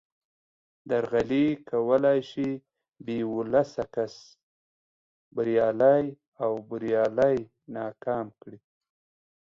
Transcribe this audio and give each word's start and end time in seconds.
درغلي 0.89 1.47
کولای 1.71 2.19
شي 2.31 2.49
بې 3.05 3.17
ولسه 3.35 3.83
کس 3.93 4.15
بریالی 5.35 6.05
او 6.43 6.51
بریالی 6.69 7.37
ناکام 7.75 8.25
کړي 8.41 8.59